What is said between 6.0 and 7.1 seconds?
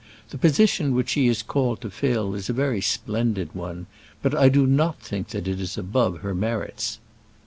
her merits."